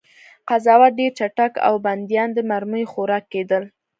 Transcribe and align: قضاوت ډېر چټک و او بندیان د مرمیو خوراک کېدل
قضاوت 0.49 0.91
ډېر 0.99 1.11
چټک 1.19 1.51
و 1.59 1.63
او 1.67 1.75
بندیان 1.85 2.29
د 2.33 2.39
مرمیو 2.49 2.91
خوراک 2.93 3.23
کېدل 3.33 3.63